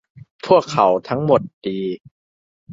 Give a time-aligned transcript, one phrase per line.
[0.45, 1.79] พวกเขาทั้งหมดดี